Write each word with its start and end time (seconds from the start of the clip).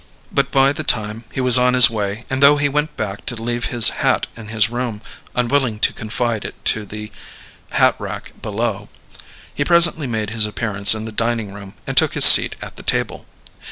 But 0.31 0.49
by 0.49 0.73
this 0.73 0.87
time 0.87 1.25
he 1.31 1.41
was 1.41 1.59
on 1.59 1.75
his 1.75 1.87
way, 1.87 2.25
and 2.27 2.41
though 2.41 2.57
he 2.57 2.67
went 2.67 2.97
back 2.97 3.23
to 3.27 3.35
leave 3.35 3.65
his 3.65 3.89
hat 4.01 4.25
in 4.35 4.47
his 4.47 4.67
room, 4.67 4.99
unwilling 5.35 5.77
to 5.77 5.93
confide 5.93 6.43
it 6.43 6.55
to 6.73 6.87
the 6.87 7.11
hat 7.69 7.97
rack 7.99 8.31
below, 8.41 8.89
he 9.53 9.63
presently 9.63 10.07
made 10.07 10.31
his 10.31 10.47
appearance 10.47 10.95
in 10.95 11.05
the 11.05 11.11
dining 11.11 11.53
room 11.53 11.75
and 11.85 11.95
took 11.97 12.15
his 12.15 12.25
seat 12.25 12.55
at 12.63 12.77
the 12.77 12.81
table. 12.83 13.27